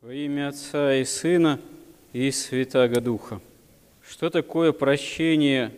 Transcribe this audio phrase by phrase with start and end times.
[0.00, 1.58] Во имя Отца и Сына
[2.12, 3.40] и Святаго Духа.
[4.08, 5.72] Что такое прощение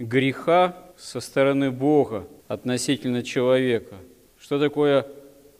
[0.00, 3.94] греха со стороны Бога относительно человека?
[4.40, 5.06] Что такое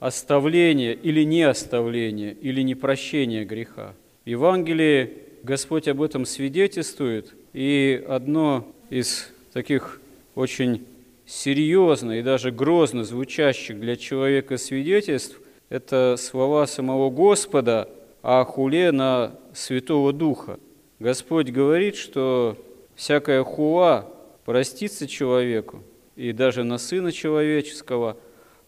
[0.01, 3.93] оставление или не оставление, или не прощение греха?
[4.25, 10.01] В Евангелии Господь об этом свидетельствует, и одно из таких
[10.35, 10.85] очень
[11.25, 15.39] серьезно и даже грозно звучащих для человека свидетельств–
[15.69, 17.89] это слова самого Господа
[18.21, 20.59] о хуле на Святого Духа.
[20.99, 22.57] Господь говорит, что
[22.95, 24.11] всякая хула
[24.45, 25.83] простится человеку,
[26.15, 28.17] и даже на Сына Человеческого,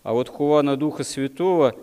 [0.04, 1.76] а вот хула на Духа Святого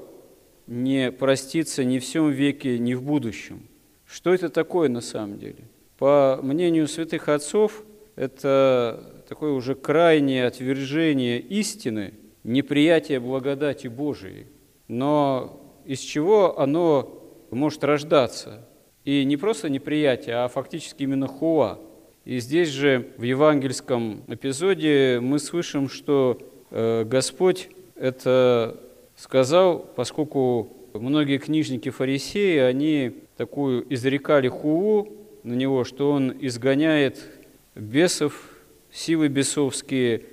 [0.66, 3.62] не простится ни в всем веке, ни в будущем.
[4.06, 5.64] Что это такое на самом деле?
[5.98, 7.84] По мнению святых отцов,
[8.16, 14.46] это такое уже крайнее отвержение истины, неприятие благодати Божией.
[14.88, 18.66] Но из чего оно может рождаться?
[19.04, 21.78] И не просто неприятие, а фактически именно хуа.
[22.24, 26.38] И здесь же в евангельском эпизоде мы слышим, что
[26.70, 28.80] э, Господь это
[29.14, 37.22] сказал, поскольку многие книжники фарисеи, они такую изрекали хулу на него, что он изгоняет
[37.74, 38.50] бесов
[38.90, 40.24] силы бесовские,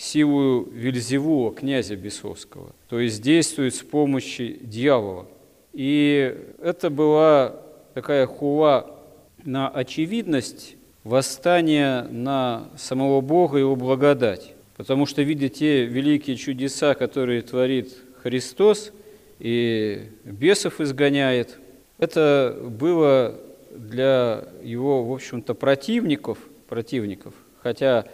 [0.00, 5.26] силу Вильзевула, князя бесовского, то есть действует с помощью дьявола.
[5.72, 7.56] И это была
[7.94, 8.98] такая хула
[9.44, 14.54] на очевидность восстания на самого Бога и его благодать.
[14.76, 18.92] Потому что, видя те великие чудеса, которые творит Христос
[19.38, 21.58] и бесов изгоняет,
[21.98, 23.38] это было
[23.70, 28.06] для его, в общем-то, противников, противников– хотя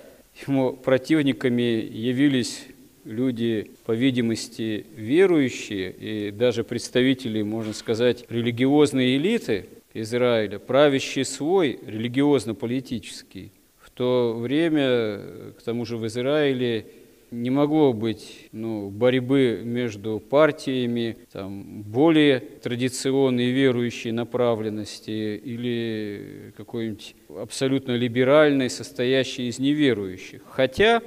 [0.46, 2.66] ему противниками явились
[3.04, 13.52] люди, по видимости, верующие и даже представители, можно сказать, религиозной элиты Израиля, правящий свой религиозно-политический.
[13.80, 15.20] В то время,
[15.58, 16.86] к тому же в Израиле,
[17.30, 27.92] не могло быть ну, борьбы между партиями, там, более традиционной верующей направленности или какой-нибудь абсолютно
[27.92, 30.42] либеральной, состоящей из неверующих.
[30.48, 31.02] Хотя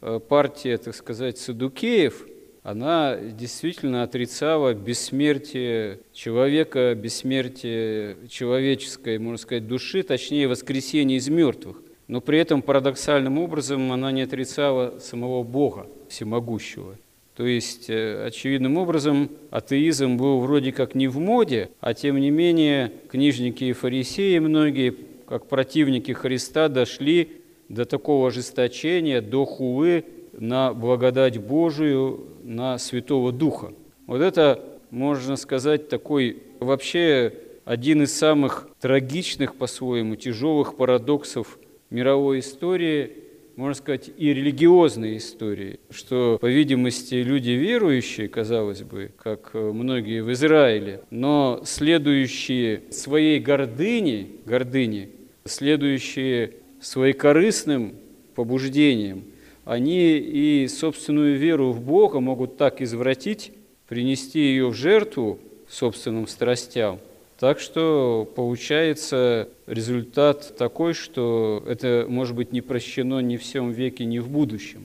[0.00, 2.26] э, партия, так сказать, Садукеев,
[2.62, 12.20] она действительно отрицала бессмертие человека, бессмертие человеческой, можно сказать, души, точнее, воскресение из мертвых но
[12.20, 16.96] при этом парадоксальным образом она не отрицала самого Бога всемогущего.
[17.36, 22.30] То есть, э, очевидным образом, атеизм был вроде как не в моде, а тем не
[22.30, 24.94] менее книжники и фарисеи многие,
[25.28, 33.72] как противники Христа, дошли до такого ожесточения, до хулы на благодать Божию, на Святого Духа.
[34.06, 37.34] Вот это, можно сказать, такой вообще
[37.66, 41.58] один из самых трагичных по-своему, тяжелых парадоксов
[41.90, 43.12] мировой истории,
[43.56, 50.32] можно сказать, и религиозной истории, что, по видимости, люди верующие, казалось бы, как многие в
[50.32, 55.08] Израиле, но следующие своей гордыне, гордыне
[55.44, 57.94] следующие своекорыстным
[58.34, 59.24] побуждением,
[59.64, 63.52] они и собственную веру в Бога могут так извратить,
[63.88, 65.38] принести ее в жертву
[65.68, 67.00] собственным страстям,
[67.38, 74.04] так что получается результат такой, что это может быть не прощено ни в всем веке,
[74.04, 74.84] ни в будущем.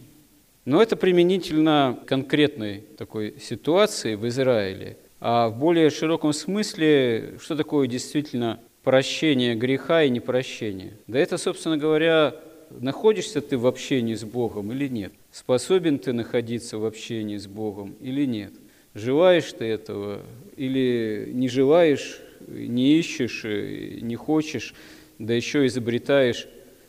[0.65, 4.97] Но это применительно конкретной такой ситуации в Израиле.
[5.19, 10.93] А в более широком смысле, что такое действительно прощение греха и непрощение?
[11.07, 12.35] Да это, собственно говоря,
[12.79, 15.13] находишься ты в общении с Богом или нет?
[15.31, 18.53] Способен ты находиться в общении с Богом или нет?
[18.93, 20.21] Желаешь ты этого
[20.57, 24.73] или не желаешь, не ищешь, не хочешь,
[25.19, 26.47] да еще изобретаешь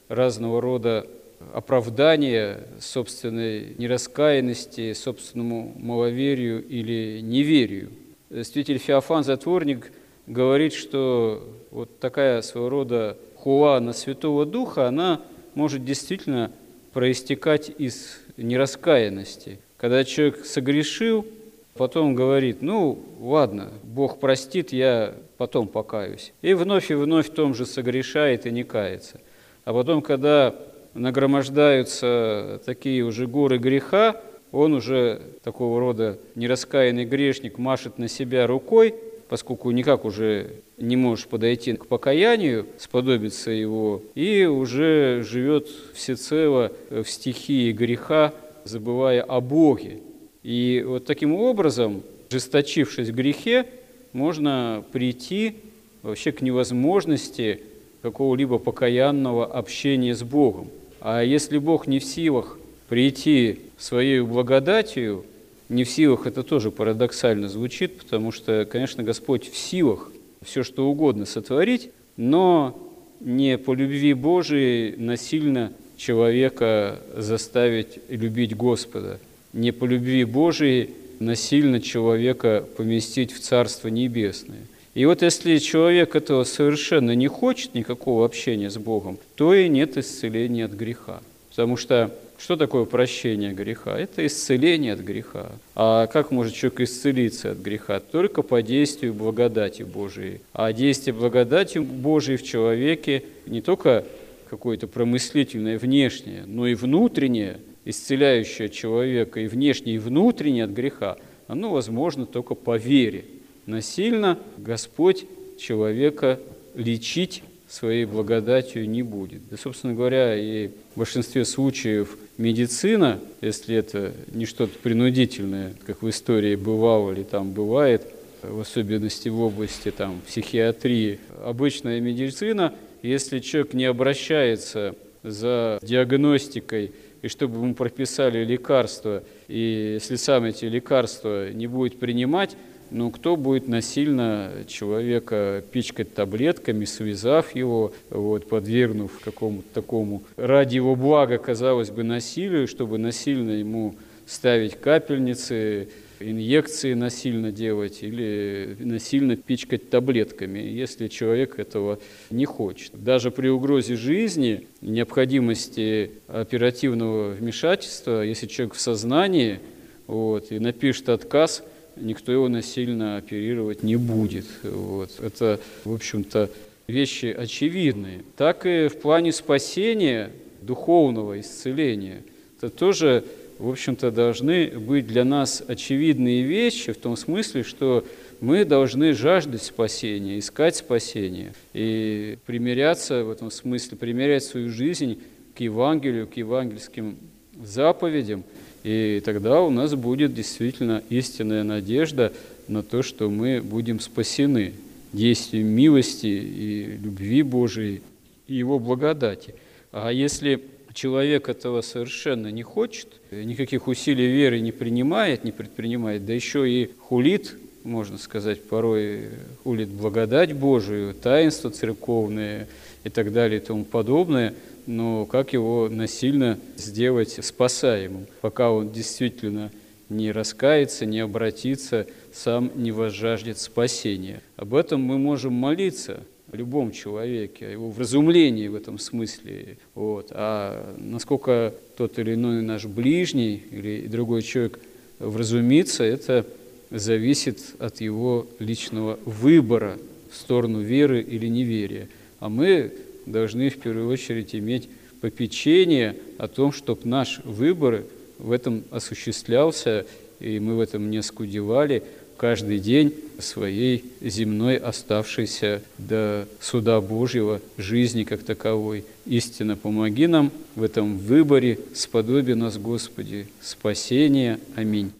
[0.09, 1.07] разного рода
[1.53, 7.91] оправдания собственной нераскаянности, собственному маловерию или неверию.
[8.31, 9.93] Святитель Феофан Затворник
[10.27, 15.21] говорит, что вот такая своего рода хуа на Святого Духа, она
[15.55, 16.53] может действительно
[16.93, 19.59] проистекать из нераскаянности.
[19.77, 21.27] Когда человек согрешил,
[21.75, 26.33] Потом говорит, ну ладно, Бог простит, я потом покаюсь.
[26.41, 29.21] И вновь и вновь в том же согрешает и не кается.
[29.65, 30.55] А потом, когда
[30.95, 34.21] нагромождаются такие уже горы греха,
[34.53, 38.95] он уже такого рода нераскаянный грешник машет на себя рукой,
[39.29, 47.05] поскольку никак уже не можешь подойти к покаянию, сподобиться его, и уже живет всецело в
[47.07, 49.99] стихии греха, забывая о Боге,
[50.45, 53.67] и вот таким образом, жесточившись в грехе,
[54.13, 55.57] можно прийти
[56.03, 57.61] вообще к невозможности
[58.03, 60.69] какого-либо покаянного общения с Богом.
[61.01, 65.25] А если Бог не в силах прийти своей благодатью,
[65.69, 70.11] не в силах, это тоже парадоксально звучит, потому что, конечно, Господь в силах
[70.45, 72.79] все что угодно сотворить, но
[73.21, 79.19] не по любви Божией насильно человека заставить любить Господа,
[79.53, 80.91] не по любви Божией
[81.25, 84.67] насильно человека поместить в Царство Небесное.
[84.95, 89.97] И вот если человек этого совершенно не хочет, никакого общения с Богом, то и нет
[89.97, 91.21] исцеления от греха.
[91.49, 93.97] Потому что что такое прощение греха?
[93.97, 95.53] Это исцеление от греха.
[95.77, 98.01] А как может человек исцелиться от греха?
[98.01, 100.41] Только по действию благодати Божией.
[100.53, 104.05] А действие благодати Божией в человеке не только
[104.51, 111.17] какое-то промыслительное внешнее, но и внутреннее, исцеляющее человека и внешнее, и внутреннее от греха,
[111.49, 113.25] оно возможно только по вере.
[113.67, 115.27] Насильно Господь
[115.59, 116.41] человека
[116.75, 119.41] лечить своей благодатью не будет.
[119.51, 126.11] Да, собственно говоря, и в большинстве случаев медицина, если это не что-то принудительное, как в
[126.11, 128.03] истории бывало или там бывает,
[128.43, 137.29] в особенности в области там, психиатрии, обычная медицина, если человек не обращается за диагностикой и
[137.29, 142.57] чтобы ему прописали лекарства, и если сам эти лекарства не будет принимать,
[142.91, 150.95] ну, кто будет насильно человека пичкать таблетками, связав его, вот, подвергнув какому-то такому, ради его
[150.95, 153.95] блага, казалось бы, насилию, чтобы насильно ему
[154.27, 155.89] ставить капельницы,
[156.31, 161.99] инъекции насильно делать или насильно пичкать таблетками, если человек этого
[162.31, 162.93] не хочет.
[162.95, 169.61] Даже при угрозе жизни, необходимости оперативного вмешательства, если человек в сознании
[170.07, 171.63] вот, и напишет отказ–
[171.97, 174.47] никто его насильно оперировать не будет.
[174.63, 175.11] Вот.
[175.21, 176.51] Это, в общем-то,
[176.87, 178.23] вещи очевидные.
[178.37, 180.31] Так и в плане спасения,
[180.61, 182.23] духовного исцеления,
[182.59, 183.25] это тоже,
[183.59, 188.05] в общем-то, должны быть для нас очевидные вещи в том смысле, что
[188.41, 195.21] мы должны жаждать спасения, искать спасения и примиряться в этом смысле, примерять свою жизнь
[195.55, 197.17] к Евангелию, к евангельским
[197.63, 198.45] заповедям–
[198.85, 202.33] и тогда у нас будет действительно истинная надежда
[202.69, 204.73] на то, что мы будем спасены
[205.13, 208.03] действием милости и любви Божией
[208.49, 209.55] и Его благодати.
[209.93, 210.61] А если
[210.93, 216.91] человек этого совершенно не хочет, никаких усилий веры не принимает, не предпринимает, да еще и
[216.99, 219.31] хулит, можно сказать, порой
[219.65, 222.69] хулит благодать Божию, таинство церковное
[223.05, 224.55] и так далее и тому подобное–
[224.87, 229.71] но как его насильно сделать спасаемым, пока он действительно
[230.09, 234.43] не раскается, не обратится, сам не возжаждет спасения.
[234.57, 236.21] Об этом мы можем молиться
[236.53, 239.79] о любом человеке, его вразумлении в этом смысле.
[239.95, 240.29] Вот.
[240.33, 244.79] А насколько тот или иной наш ближний или другой человек
[245.19, 246.45] вразумится, это
[246.91, 249.99] зависит от его личного выбора
[250.31, 252.09] в сторону веры или неверия.
[252.39, 252.93] А мы
[253.25, 254.91] должны в первую очередь иметь
[255.23, 258.05] попечение о том, чтобы наш выбор
[258.39, 260.05] в этом осуществлялся,
[260.39, 262.03] и мы в этом не скудевали
[262.43, 269.05] каждый день своей земной оставшейся до суда Божьего жизни как таковой.
[269.27, 274.59] Истинно помоги нам в этом выборе, сподоби нас, Господи, спасения.
[274.75, 275.13] Аминь.